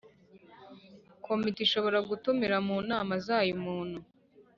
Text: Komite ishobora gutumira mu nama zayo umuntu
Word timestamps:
Komite 1.25 1.59
ishobora 1.63 1.99
gutumira 2.09 2.57
mu 2.67 2.75
nama 2.89 3.13
zayo 3.25 3.51
umuntu 3.57 3.99